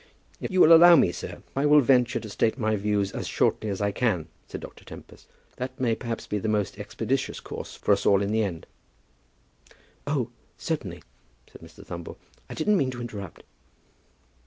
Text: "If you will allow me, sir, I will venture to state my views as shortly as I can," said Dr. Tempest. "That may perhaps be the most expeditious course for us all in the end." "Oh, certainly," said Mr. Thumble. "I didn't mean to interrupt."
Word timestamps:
"If 0.39 0.49
you 0.49 0.61
will 0.61 0.73
allow 0.73 0.95
me, 0.95 1.11
sir, 1.11 1.43
I 1.55 1.67
will 1.67 1.79
venture 1.79 2.19
to 2.19 2.27
state 2.27 2.57
my 2.57 2.75
views 2.75 3.11
as 3.11 3.27
shortly 3.27 3.69
as 3.69 3.81
I 3.83 3.91
can," 3.91 4.29
said 4.47 4.59
Dr. 4.61 4.83
Tempest. 4.83 5.27
"That 5.57 5.79
may 5.79 5.93
perhaps 5.93 6.25
be 6.25 6.39
the 6.39 6.47
most 6.47 6.79
expeditious 6.79 7.39
course 7.39 7.75
for 7.75 7.91
us 7.91 8.03
all 8.03 8.23
in 8.23 8.31
the 8.31 8.43
end." 8.43 8.65
"Oh, 10.07 10.31
certainly," 10.57 11.03
said 11.51 11.61
Mr. 11.61 11.85
Thumble. 11.85 12.17
"I 12.49 12.55
didn't 12.55 12.77
mean 12.77 12.89
to 12.89 12.99
interrupt." 13.01 13.43